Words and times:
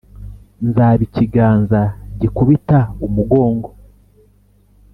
nzaba 0.67 1.01
ikiganza 1.07 1.81
gikubita 2.19 2.79
umugongo 3.05 3.69